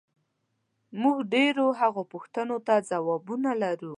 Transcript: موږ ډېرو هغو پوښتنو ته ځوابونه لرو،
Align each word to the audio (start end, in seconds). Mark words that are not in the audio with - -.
موږ 1.01 1.17
ډېرو 1.33 1.65
هغو 1.79 2.01
پوښتنو 2.13 2.57
ته 2.67 2.75
ځوابونه 2.89 3.49
لرو، 3.61 3.89